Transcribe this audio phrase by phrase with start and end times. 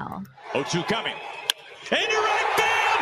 [0.00, 0.22] Oh.
[0.52, 1.14] 0-2 coming.
[1.90, 3.00] And you're right field!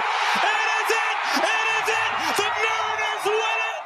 [0.48, 1.16] It is it!
[1.44, 2.12] It is it!
[2.40, 3.82] The Mariners win it!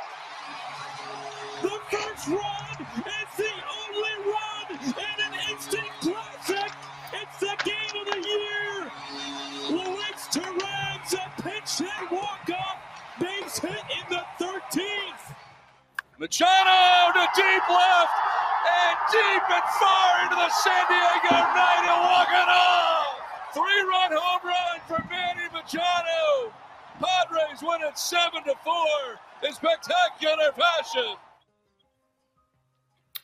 [1.66, 6.70] The first run is the only run in an instant classic!
[7.12, 8.92] It's the game of the year!
[9.74, 12.78] Luis Torrens, a pinch hit walk-off,
[13.18, 15.34] base hit in the 13th!
[16.18, 18.14] Machado to deep left
[18.70, 22.49] and deep and far into the San Diego night and walking.
[24.12, 26.52] Home run for Manny Machado.
[26.98, 31.16] Padres win it seven to four in spectacular fashion.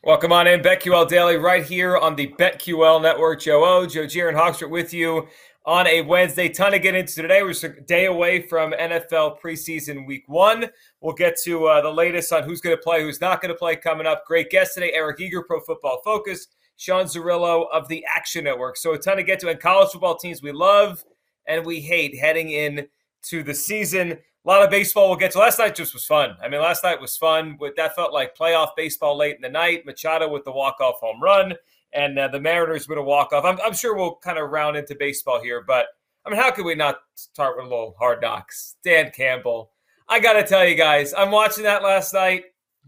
[0.04, 3.40] Welcome on in, BetQL Daily, right here on the BetQL Network.
[3.40, 5.26] Joe O, Joe Gier, and with you
[5.64, 6.48] on a Wednesday.
[6.48, 7.42] Ton to get into today.
[7.42, 10.66] We're a day away from NFL preseason week one.
[11.00, 13.58] We'll get to uh, the latest on who's going to play, who's not going to
[13.58, 14.24] play coming up.
[14.26, 18.76] Great guest today, Eric Eager, Pro Football Focus, Sean Zerillo of the Action Network.
[18.76, 19.48] So a ton to get to.
[19.48, 21.04] And college football teams we love
[21.46, 22.86] and we hate heading in
[23.24, 24.12] to the season.
[24.12, 25.38] A lot of baseball we'll get to.
[25.38, 26.36] Last night just was fun.
[26.42, 27.58] I mean, last night was fun.
[27.76, 29.84] That felt like playoff baseball late in the night.
[29.86, 31.54] Machado with the walk-off home run
[31.92, 33.44] and uh, the Mariners with a walk off.
[33.44, 35.86] I'm, I'm, sure we'll kind of round into baseball here, but
[36.24, 38.76] I mean, how could we not start with a little hard knocks?
[38.84, 39.70] Dan Campbell.
[40.08, 42.44] I got to tell you guys, I'm watching that last night.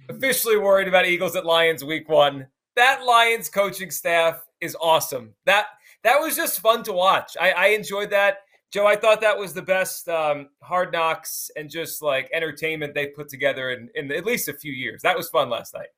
[0.09, 2.47] Officially worried about Eagles at Lions week one.
[2.79, 5.34] That Lions coaching staff is awesome.
[5.47, 5.67] That
[6.05, 7.37] that was just fun to watch.
[7.41, 8.37] I, I enjoyed that.
[8.73, 13.09] Joe, I thought that was the best um, hard knocks and just like entertainment they
[13.09, 15.03] put together in, in at least a few years.
[15.03, 15.89] That was fun last night.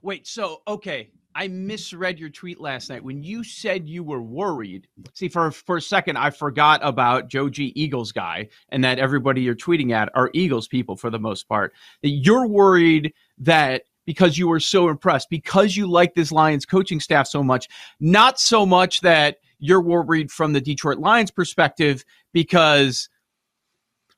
[0.00, 4.86] Wait, so okay, I misread your tweet last night when you said you were worried.
[5.14, 7.72] See, for for a second, I forgot about Joe G.
[7.74, 11.72] Eagles guy, and that everybody you're tweeting at are Eagles people for the most part.
[12.02, 17.00] That you're worried that because you were so impressed, because you like this Lions coaching
[17.00, 17.68] staff so much,
[18.00, 23.08] not so much that you're worried from the Detroit Lions perspective, because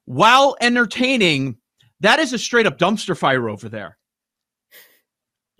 [0.06, 1.56] while entertaining,
[2.00, 3.96] that is a straight up dumpster fire over there.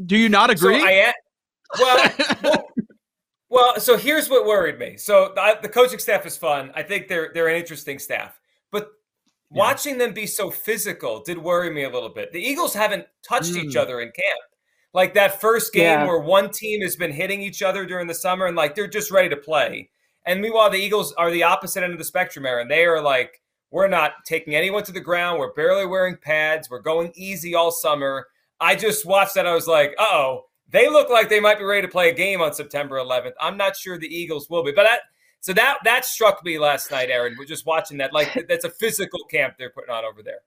[0.04, 0.80] Do you not agree?
[0.80, 1.12] So I,
[1.78, 2.12] well,
[2.42, 2.68] well,
[3.48, 4.96] well, so here's what worried me.
[4.96, 6.70] So the, the, coaching staff is fun.
[6.74, 8.38] I think they're they're an interesting staff,
[9.50, 9.58] yeah.
[9.58, 12.32] watching them be so physical did worry me a little bit.
[12.32, 13.64] The Eagles haven't touched mm.
[13.64, 14.40] each other in camp.
[14.94, 16.06] Like that first game yeah.
[16.06, 19.10] where one team has been hitting each other during the summer and like they're just
[19.10, 19.90] ready to play.
[20.24, 22.66] And meanwhile, the Eagles are the opposite end of the spectrum, Erin.
[22.66, 23.40] They are like,
[23.70, 25.38] we're not taking anyone to the ground.
[25.38, 26.70] We're barely wearing pads.
[26.70, 28.26] We're going easy all summer.
[28.58, 29.46] I just watched that.
[29.46, 32.40] I was like, oh, they look like they might be ready to play a game
[32.40, 33.32] on September 11th.
[33.40, 35.00] I'm not sure the Eagles will be, but that
[35.40, 37.36] so that that struck me last night, Erin.
[37.38, 38.12] We're just watching that.
[38.12, 40.40] Like that's a physical camp they're putting on over there.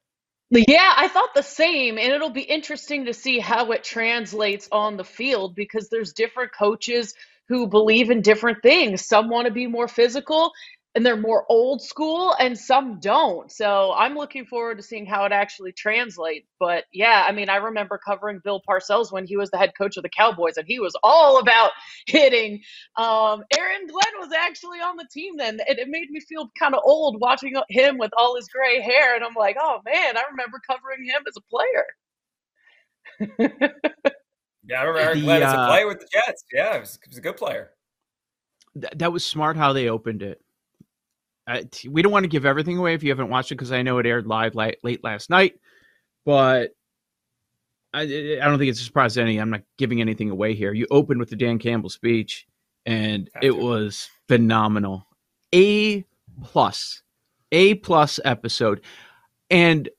[0.52, 4.98] Yeah, I thought the same, and it'll be interesting to see how it translates on
[4.98, 7.14] the field because there's different coaches
[7.48, 9.06] who believe in different things.
[9.06, 10.52] Some want to be more physical,
[10.96, 13.52] and they're more old school and some don't.
[13.52, 16.48] So I'm looking forward to seeing how it actually translates.
[16.60, 19.98] But yeah, I mean, I remember covering Bill Parcells when he was the head coach
[19.98, 21.72] of the Cowboys and he was all about
[22.08, 22.62] hitting.
[22.98, 25.60] Um, Aaron Glenn was actually on the team then.
[25.68, 29.16] It, it made me feel kind of old watching him with all his gray hair.
[29.16, 31.86] And I'm like, oh man, I remember covering him as a player.
[34.68, 36.44] yeah, I remember Aaron Glenn as a uh, player with the Jets.
[36.52, 37.72] Yeah, he was, he was a good player.
[38.74, 40.42] Th- that was smart how they opened it
[41.88, 43.98] we don't want to give everything away if you haven't watched it because I know
[43.98, 45.56] it aired live late, late last night,
[46.26, 46.72] but
[47.94, 49.38] I, I, don't think it's a surprise to any.
[49.38, 50.74] I'm not giving anything away here.
[50.74, 52.48] You opened with the Dan Campbell speech,
[52.86, 55.08] and it was phenomenal.
[55.56, 56.06] A
[56.44, 57.02] plus,
[57.52, 58.82] A plus episode,
[59.50, 59.90] and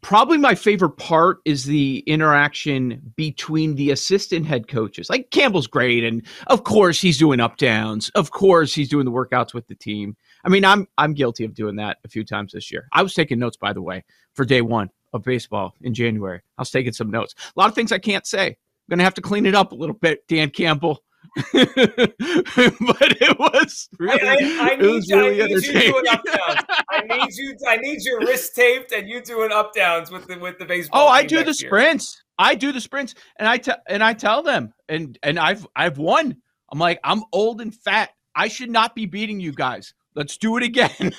[0.00, 5.08] probably my favorite part is the interaction between the assistant head coaches.
[5.08, 8.10] Like Campbell's great, and of course he's doing up downs.
[8.14, 10.16] Of course he's doing the workouts with the team.
[10.44, 12.88] I mean, I'm I'm guilty of doing that a few times this year.
[12.92, 14.04] I was taking notes, by the way,
[14.34, 16.40] for day one of baseball in January.
[16.58, 17.34] I was taking some notes.
[17.38, 18.48] A lot of things I can't say.
[18.48, 18.56] I'm
[18.90, 21.02] gonna have to clean it up a little bit, Dan Campbell.
[21.52, 26.24] but it was really, I, I, I need, you, really I need you doing up
[26.24, 26.60] downs.
[26.90, 27.56] I need you.
[27.68, 31.06] I need your wrist taped and you doing up downs with the with the baseball.
[31.06, 31.54] Oh, I do the year.
[31.54, 32.22] sprints.
[32.38, 35.98] I do the sprints, and I tell and I tell them, and and I've I've
[35.98, 36.36] won.
[36.72, 38.10] I'm like I'm old and fat.
[38.34, 39.94] I should not be beating you guys.
[40.14, 41.12] Let's do it again.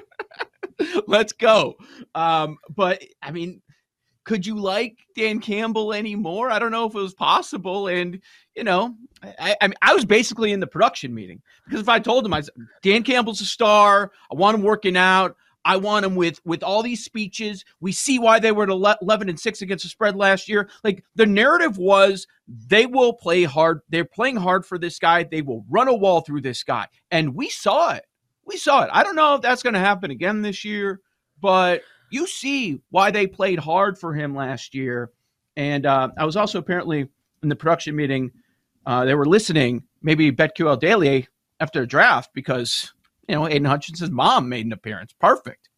[1.06, 1.74] Let's go.
[2.14, 3.60] Um, but I mean,
[4.24, 6.50] could you like Dan Campbell anymore?
[6.50, 7.88] I don't know if it was possible.
[7.88, 8.20] And
[8.56, 11.98] you know, I, I mean, I was basically in the production meeting because if I
[11.98, 16.04] told him I said, Dan Campbell's a star, I want him working out, I want
[16.04, 17.64] him with with all these speeches.
[17.80, 20.68] We see why they were at 11 and 6 against the spread last year.
[20.82, 23.80] Like the narrative was they will play hard.
[23.88, 25.24] They're playing hard for this guy.
[25.24, 26.86] They will run a wall through this guy.
[27.10, 28.04] And we saw it.
[28.46, 28.90] We saw it.
[28.92, 31.00] I don't know if that's going to happen again this year,
[31.40, 31.80] but
[32.14, 35.10] you see why they played hard for him last year.
[35.56, 37.08] And uh, I was also apparently
[37.42, 38.30] in the production meeting.
[38.86, 41.26] Uh, they were listening, maybe BetQL Daily
[41.58, 42.92] after the draft because
[43.28, 45.12] you know Aidan Hutchinson's mom made an appearance.
[45.18, 45.68] Perfect.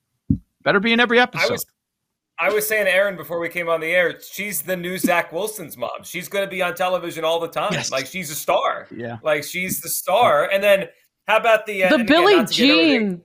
[0.63, 1.49] Better be in every episode.
[1.49, 1.67] I was,
[2.39, 5.77] I was saying Erin before we came on the air, she's the new Zach Wilson's
[5.77, 6.03] mom.
[6.03, 7.73] She's going to be on television all the time.
[7.73, 7.91] Yes.
[7.91, 8.89] Like she's a star.
[8.95, 9.19] Yeah.
[9.23, 10.51] Like she's the star.
[10.51, 10.89] And then
[11.27, 13.23] how about the uh, the Billy again, Jean?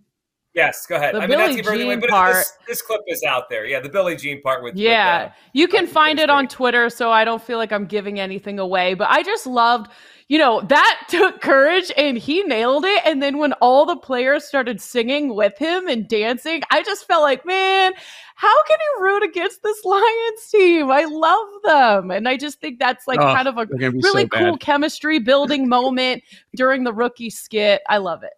[0.53, 1.15] Yes, go ahead.
[1.15, 2.35] The I mean, Billie Jean away, part.
[2.35, 3.65] This, this, clip is out there.
[3.65, 4.75] Yeah, the Billie Jean part with.
[4.75, 7.85] Yeah, with, uh, you can find it on Twitter, so I don't feel like I'm
[7.85, 8.93] giving anything away.
[8.93, 9.89] But I just loved
[10.31, 13.01] you know, that took courage and he nailed it.
[13.05, 17.21] And then when all the players started singing with him and dancing, I just felt
[17.21, 17.91] like, man,
[18.35, 20.89] how can you root against this Lions team?
[20.89, 22.11] I love them.
[22.11, 25.67] And I just think that's like oh, kind of a really so cool chemistry building
[25.77, 26.23] moment
[26.55, 27.81] during the rookie skit.
[27.89, 28.31] I love it.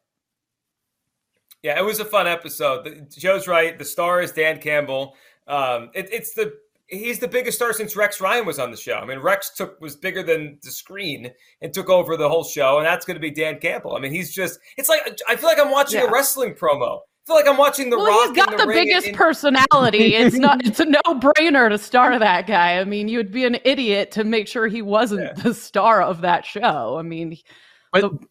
[1.63, 3.07] Yeah, it was a fun episode.
[3.09, 3.79] Joe's right.
[3.79, 5.15] The star is Dan Campbell.
[5.47, 6.53] Um, it, it's the
[6.87, 8.95] he's the biggest star since Rex Ryan was on the show.
[8.95, 11.31] I mean, Rex took was bigger than the screen
[11.61, 13.95] and took over the whole show, and that's going to be Dan Campbell.
[13.95, 16.07] I mean, he's just it's like I feel like I'm watching yeah.
[16.07, 16.99] a wrestling promo.
[16.99, 18.35] I feel like I'm watching the well, Rock.
[18.35, 20.15] He's got the, the biggest in- personality.
[20.15, 20.65] It's not.
[20.65, 22.79] It's a no brainer to star that guy.
[22.79, 25.43] I mean, you would be an idiot to make sure he wasn't yeah.
[25.43, 26.97] the star of that show.
[26.97, 27.37] I mean,
[27.93, 28.27] but the,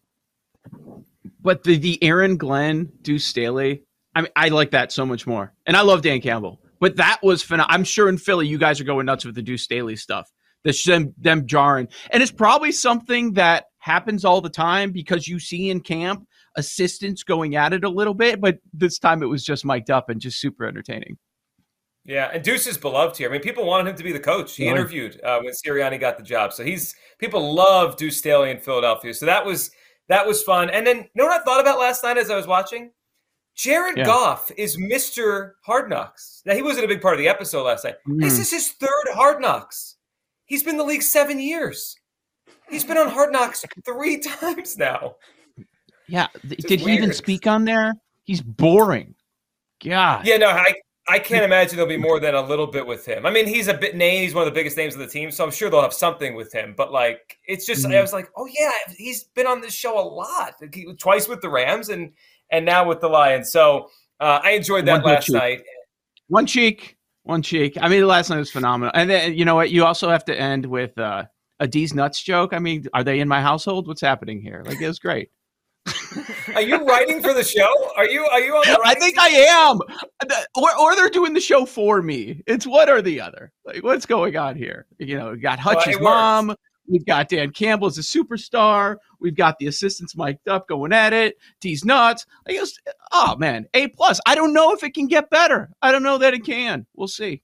[1.43, 3.83] but the the Aaron Glenn Deuce Staley.
[4.15, 6.59] I mean, I like that so much more, and I love Dan Campbell.
[6.79, 7.73] But that was phenomenal.
[7.73, 10.29] I'm sure in Philly, you guys are going nuts with the Deuce Staley stuff.
[10.63, 11.87] That's them, them jarring.
[12.09, 17.23] And it's probably something that happens all the time because you see in camp assistants
[17.23, 20.21] going at it a little bit, but this time it was just mic'd up and
[20.21, 21.17] just super entertaining.
[22.05, 23.29] Yeah, and Deuce is beloved here.
[23.29, 24.55] I mean, people wanted him to be the coach.
[24.57, 24.71] He yeah.
[24.71, 29.13] interviewed uh, when Sirianni got the job, so he's people love Deuce Staley in Philadelphia.
[29.13, 29.71] So that was
[30.09, 30.69] that was fun.
[30.69, 32.91] And then, you know what I thought about last night as I was watching?
[33.55, 34.05] Jared yeah.
[34.05, 35.51] Goff is Mr.
[35.63, 36.41] Hard Knocks.
[36.45, 37.95] Now, he wasn't a big part of the episode last night.
[38.07, 38.21] Mm.
[38.21, 39.97] This is his third Hard Knocks.
[40.45, 41.95] He's been in the league seven years.
[42.69, 45.15] He's been on Hard Knocks three times now.
[46.07, 46.27] Yeah.
[46.47, 47.93] Did he even speak on there?
[48.23, 49.13] He's boring.
[49.83, 50.25] God.
[50.25, 50.73] Yeah, no, I,
[51.07, 53.25] I can't imagine there'll be more than a little bit with him.
[53.25, 54.23] I mean, he's a bit name.
[54.23, 56.33] He's one of the biggest names of the team, so I'm sure they'll have something
[56.33, 56.73] with him.
[56.77, 57.95] But like, it's just mm-hmm.
[57.95, 60.53] I was like, oh yeah, he's been on this show a lot,
[60.97, 62.13] twice with the Rams, and
[62.51, 63.51] and now with the Lions.
[63.51, 63.89] So
[64.21, 65.35] uh, I enjoyed that one last cheek.
[65.35, 65.63] night.
[66.27, 67.77] One cheek, one cheek.
[67.81, 68.91] I mean, the last night was phenomenal.
[68.95, 69.71] And then you know what?
[69.71, 71.25] You also have to end with uh,
[71.59, 72.53] a D's nuts joke.
[72.53, 73.87] I mean, are they in my household?
[73.87, 74.63] What's happening here?
[74.65, 75.31] Like it was great.
[76.55, 77.71] Are you writing for the show?
[77.95, 79.17] Are you are you on I think?
[79.19, 79.79] I am.
[80.55, 82.41] Or or they're doing the show for me.
[82.47, 83.51] It's one or the other.
[83.65, 84.85] Like what's going on here?
[84.97, 86.55] You know, we got Hutch's well, mom,
[86.87, 88.97] We've got Dan Campbell as a superstar.
[89.19, 91.37] We've got the assistants mic'd up going at it.
[91.61, 92.25] D's nuts.
[92.47, 92.73] I guess,
[93.11, 94.19] oh man, A plus.
[94.25, 95.69] I don't know if it can get better.
[95.81, 96.85] I don't know that it can.
[96.95, 97.41] We'll see.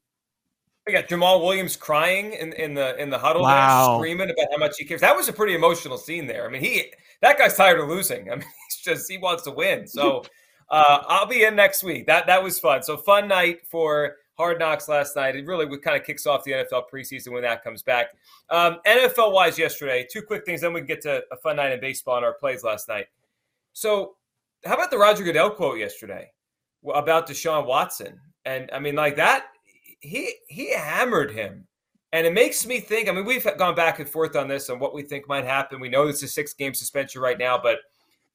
[0.90, 3.90] We got Jamaal Williams crying in, in the in the huddle wow.
[3.90, 5.02] there, screaming about how much he cares.
[5.02, 6.48] That was a pretty emotional scene there.
[6.48, 6.92] I mean, he
[7.22, 8.32] that guy's tired of losing.
[8.32, 9.86] I mean, he's just he wants to win.
[9.86, 10.24] So
[10.72, 12.08] uh, I'll be in next week.
[12.08, 12.82] That that was fun.
[12.82, 15.36] So fun night for Hard Knocks last night.
[15.36, 18.08] It really kind of kicks off the NFL preseason when that comes back.
[18.50, 21.72] Um, NFL wise, yesterday, two quick things, then we can get to a fun night
[21.72, 23.06] in baseball and our plays last night.
[23.74, 24.16] So,
[24.66, 26.32] how about the Roger Goodell quote yesterday
[26.92, 28.20] about Deshaun Watson?
[28.44, 29.50] And I mean, like that,
[30.00, 31.68] he he hammered him.
[32.12, 33.08] And it makes me think.
[33.08, 35.80] I mean, we've gone back and forth on this and what we think might happen.
[35.80, 37.80] We know it's a six game suspension right now, but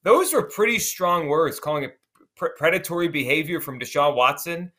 [0.05, 1.99] those were pretty strong words, calling it
[2.37, 4.71] predatory behavior from Deshaun Watson.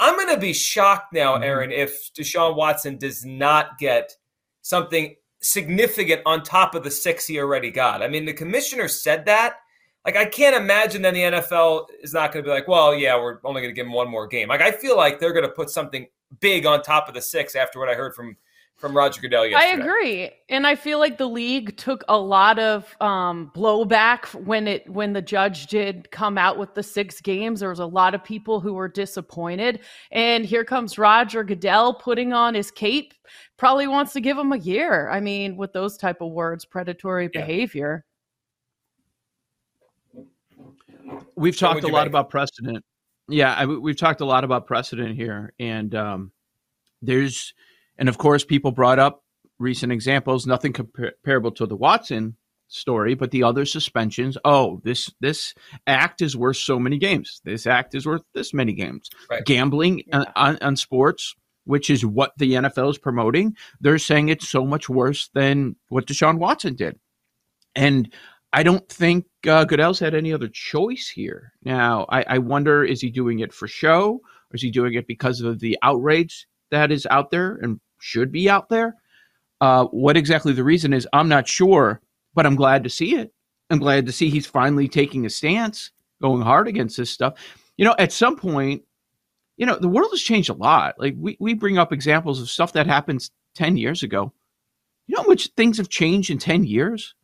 [0.00, 1.44] I'm going to be shocked now, mm-hmm.
[1.44, 4.14] Erin, if Deshaun Watson does not get
[4.62, 8.02] something significant on top of the six he already got.
[8.02, 9.56] I mean, the commissioner said that.
[10.04, 13.14] Like, I can't imagine that the NFL is not going to be like, well, yeah,
[13.16, 14.48] we're only going to give him one more game.
[14.48, 16.06] Like, I feel like they're going to put something
[16.40, 18.36] big on top of the six after what I heard from
[18.82, 19.80] from Roger Goodell yesterday.
[19.80, 24.66] I agree, and I feel like the league took a lot of um, blowback when
[24.66, 27.60] it when the judge did come out with the six games.
[27.60, 32.32] There was a lot of people who were disappointed, and here comes Roger Goodell putting
[32.32, 33.14] on his cape.
[33.56, 35.08] Probably wants to give him a year.
[35.10, 37.40] I mean, with those type of words, predatory yeah.
[37.40, 38.04] behavior.
[41.36, 42.08] We've talked a lot make?
[42.08, 42.84] about precedent.
[43.28, 46.32] Yeah, I, we've talked a lot about precedent here, and um,
[47.00, 47.54] there's
[47.98, 49.22] and of course, people brought up
[49.58, 52.36] recent examples, nothing comparable to the Watson
[52.68, 54.36] story, but the other suspensions.
[54.44, 55.54] Oh, this this
[55.86, 57.40] act is worth so many games.
[57.44, 59.10] This act is worth this many games.
[59.30, 59.44] Right.
[59.44, 64.48] Gambling on, on, on sports, which is what the NFL is promoting, they're saying it's
[64.48, 66.98] so much worse than what Deshaun Watson did.
[67.74, 68.12] And
[68.52, 71.52] I don't think uh, Goodell's had any other choice here.
[71.64, 75.06] Now, I, I wonder is he doing it for show or is he doing it
[75.06, 78.96] because of the outrage that is out there and should be out there?
[79.60, 82.00] Uh, what exactly the reason is, I'm not sure,
[82.34, 83.32] but I'm glad to see it.
[83.70, 87.34] I'm glad to see he's finally taking a stance, going hard against this stuff.
[87.78, 88.82] You know, at some point,
[89.56, 90.96] you know, the world has changed a lot.
[90.98, 94.32] Like we, we bring up examples of stuff that happens 10 years ago.
[95.06, 97.14] You know how much things have changed in 10 years?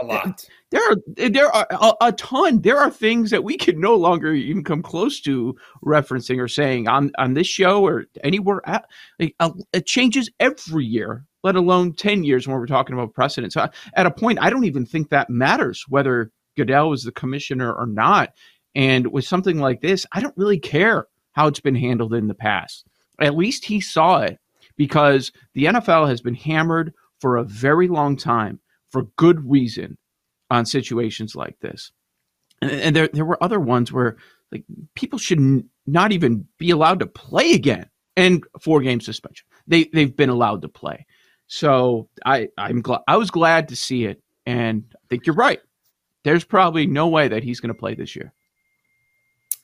[0.00, 0.48] A lot.
[0.70, 2.62] There are there are a, a, ton.
[2.62, 6.88] There are things that we can no longer even come close to referencing or saying
[6.88, 8.62] on on this show or anywhere.
[8.64, 8.86] At,
[9.18, 13.52] like, uh, it changes every year, let alone ten years when we're talking about precedent.
[13.52, 17.70] So at a point, I don't even think that matters whether Goodell was the commissioner
[17.70, 18.32] or not.
[18.74, 22.34] And with something like this, I don't really care how it's been handled in the
[22.34, 22.86] past.
[23.20, 24.38] At least he saw it
[24.76, 28.58] because the NFL has been hammered for a very long time
[28.92, 29.96] for good reason
[30.50, 31.90] on situations like this.
[32.60, 34.18] And, and there, there were other ones where
[34.52, 39.46] like people should not even be allowed to play again and four game suspension.
[39.66, 41.06] They they've been allowed to play.
[41.46, 45.60] So I I'm glad I was glad to see it, and I think you're right.
[46.24, 48.32] There's probably no way that he's going to play this year.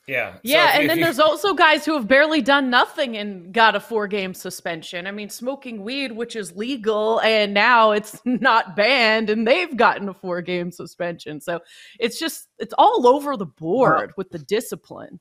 [0.09, 0.33] Yeah.
[0.35, 3.15] So Yeah, if- and if then you- there's also guys who have barely done nothing
[3.17, 5.05] and got a four game suspension.
[5.07, 10.09] I mean, smoking weed, which is legal, and now it's not banned, and they've gotten
[10.09, 11.39] a four game suspension.
[11.39, 11.59] So
[11.99, 15.19] it's just, it's all over the board with the discipline.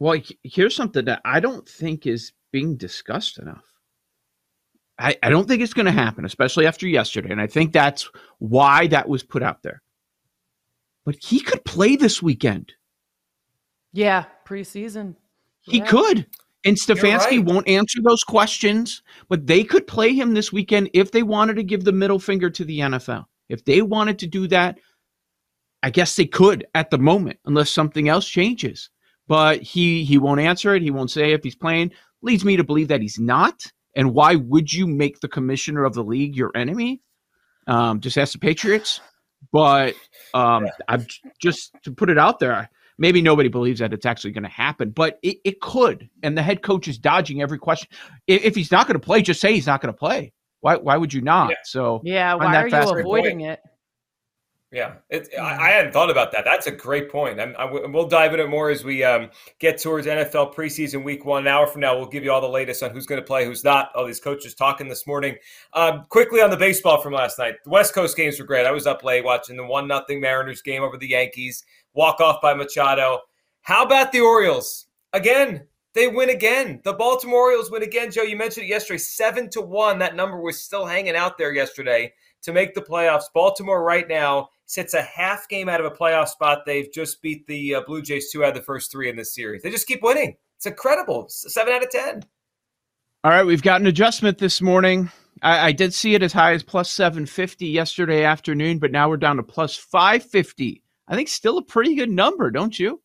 [0.00, 3.64] Well, here's something that I don't think is being discussed enough.
[4.98, 7.30] I, I don't think it's going to happen, especially after yesterday.
[7.30, 8.08] And I think that's
[8.38, 9.82] why that was put out there.
[11.04, 12.72] But he could play this weekend.
[13.94, 15.14] Yeah, preseason.
[15.62, 15.86] He Yeah.
[15.86, 16.26] could.
[16.66, 17.44] And Stefanski right.
[17.44, 21.62] won't answer those questions, but they could play him this weekend if they wanted to
[21.62, 23.26] give the middle finger to the NFL.
[23.48, 24.78] If they wanted to do that,
[25.82, 28.90] I guess they could at the moment, unless something else changes.
[29.28, 30.82] But he he won't answer it.
[30.82, 31.92] He won't say if he's playing.
[32.22, 33.62] Leads me to believe that he's not.
[33.94, 37.02] And why would you make the commissioner of the league your enemy?
[37.66, 39.00] Um, just ask the Patriots.
[39.52, 39.94] But
[40.32, 41.06] um, I'm
[41.40, 42.70] just to put it out there.
[42.96, 46.08] Maybe nobody believes that it's actually going to happen, but it, it could.
[46.22, 47.88] And the head coach is dodging every question.
[48.26, 50.32] If, if he's not going to play, just say he's not going to play.
[50.60, 50.76] Why?
[50.76, 51.50] Why would you not?
[51.50, 51.56] Yeah.
[51.64, 53.60] So Yeah, On why that are fast you break avoiding it?
[54.74, 56.44] Yeah, it, I, I hadn't thought about that.
[56.44, 57.40] That's a great point.
[57.40, 61.24] I'm, I, we'll dive into it more as we um, get towards NFL preseason week
[61.24, 61.42] one.
[61.42, 63.44] An hour from now, we'll give you all the latest on who's going to play,
[63.44, 63.90] who's not.
[63.94, 65.36] All these coaches talking this morning.
[65.74, 67.54] Um, quickly on the baseball from last night.
[67.62, 68.66] The West Coast games were great.
[68.66, 71.62] I was up late watching the one nothing Mariners game over the Yankees.
[71.94, 73.20] Walk off by Machado.
[73.62, 74.86] How about the Orioles?
[75.12, 76.80] Again, they win again.
[76.84, 78.10] The Baltimore Orioles win again.
[78.10, 80.00] Joe, you mentioned it yesterday, seven to one.
[80.00, 83.24] That number was still hanging out there yesterday to make the playoffs.
[83.32, 86.62] Baltimore right now sits a half game out of a playoff spot.
[86.66, 89.34] They've just beat the uh, Blue Jays two out of the first three in this
[89.34, 89.62] series.
[89.62, 90.36] They just keep winning.
[90.56, 91.26] It's incredible.
[91.28, 92.24] Seven out of ten.
[93.22, 95.10] All right, we've got an adjustment this morning.
[95.42, 99.16] I, I did see it as high as plus 750 yesterday afternoon, but now we're
[99.16, 100.83] down to plus 550.
[101.08, 103.02] I think still a pretty good number, don't you?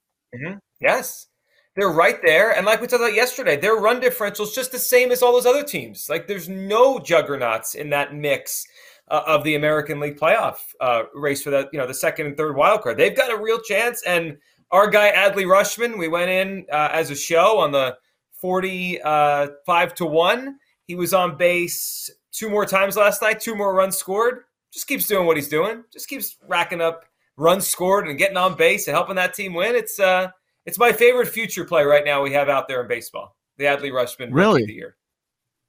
[0.80, 1.28] Yes.
[1.76, 2.52] They're right there.
[2.52, 5.34] And like we talked about yesterday, their run differential is just the same as all
[5.34, 6.08] those other teams.
[6.10, 8.66] Like there's no juggernauts in that mix
[9.10, 12.38] uh, of the American League playoff uh, race for the you know the second and
[12.38, 12.98] third wild card.
[12.98, 14.04] They've got a real chance.
[14.06, 14.38] And
[14.72, 17.98] our guy Adley Rutschman, we went in uh, as a show on the
[18.40, 20.58] 45 to 1.
[20.86, 24.44] He was on base two more times last night, two more runs scored.
[24.72, 25.84] Just keeps doing what he's doing.
[25.92, 27.06] Just keeps racking up
[27.40, 29.76] runs scored and getting on base and helping that team win.
[29.76, 30.30] It's uh
[30.66, 33.36] it's my favorite future play right now we have out there in baseball.
[33.58, 34.64] The Adley Rutschman Really?
[34.64, 34.98] of the year.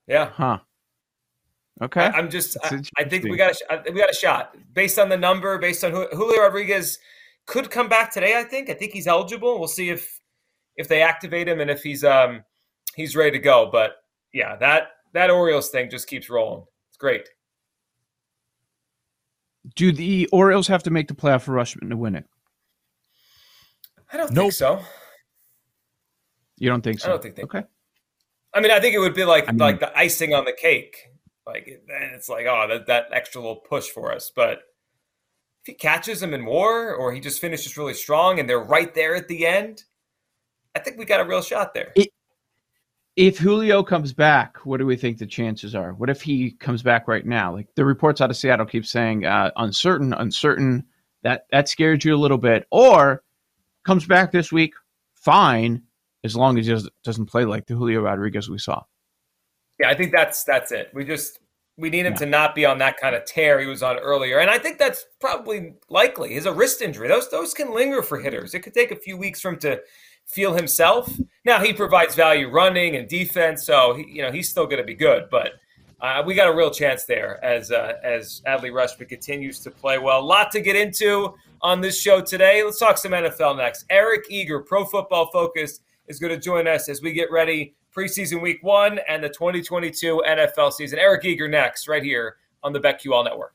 [0.06, 0.26] Yeah.
[0.26, 0.58] Huh.
[1.82, 2.02] Okay.
[2.02, 2.58] I, am just.
[2.62, 3.52] I, I think we got.
[3.52, 6.08] A, sh- I think we got a shot based on the number, based on Ju-
[6.12, 6.98] Julio Rodriguez
[7.46, 8.38] could come back today.
[8.38, 8.68] I think.
[8.68, 9.58] I think he's eligible.
[9.58, 10.20] We'll see if
[10.76, 12.44] if they activate him and if he's um
[12.96, 13.70] he's ready to go.
[13.72, 13.96] But
[14.34, 16.64] yeah, that that Orioles thing just keeps rolling.
[16.90, 17.28] It's great.
[19.76, 22.24] Do the Orioles have to make the playoff for Rutschman to win it?
[24.12, 24.44] I don't Nope.
[24.44, 24.82] think so.
[26.56, 27.08] You don't think so?
[27.08, 27.62] I don't think they- Okay.
[28.52, 30.52] I mean, I think it would be like I mean- like the icing on the
[30.52, 30.96] cake.
[31.46, 34.30] Like then it's like, oh, that that extra little push for us.
[34.34, 34.58] But
[35.62, 38.94] if he catches him in WAR, or he just finishes really strong, and they're right
[38.94, 39.84] there at the end,
[40.74, 41.92] I think we got a real shot there.
[43.16, 45.92] If Julio comes back, what do we think the chances are?
[45.94, 47.52] What if he comes back right now?
[47.52, 50.84] Like the reports out of Seattle keep saying uh, uncertain, uncertain.
[51.22, 52.66] That that scares you a little bit.
[52.70, 53.22] Or
[53.84, 54.72] comes back this week,
[55.14, 55.82] fine,
[56.24, 58.82] as long as he doesn't play like the Julio Rodriguez we saw.
[59.78, 60.90] Yeah, I think that's that's it.
[60.94, 61.40] We just
[61.76, 62.18] we need him yeah.
[62.20, 64.78] to not be on that kind of tear he was on earlier, and I think
[64.78, 66.34] that's probably likely.
[66.34, 68.54] He's a wrist injury; those those can linger for hitters.
[68.54, 69.80] It could take a few weeks for him to
[70.32, 71.10] feel himself.
[71.44, 74.84] Now he provides value running and defense, so he, you know he's still going to
[74.84, 75.24] be good.
[75.30, 75.52] But
[76.00, 79.98] uh, we got a real chance there as uh, as Adley Rutschman continues to play
[79.98, 80.20] well.
[80.20, 82.62] A lot to get into on this show today.
[82.62, 83.84] Let's talk some NFL next.
[83.90, 88.40] Eric Eager, Pro Football Focus, is going to join us as we get ready preseason
[88.40, 90.98] week one and the 2022 NFL season.
[90.98, 93.54] Eric Eager next, right here on the BetQL Network.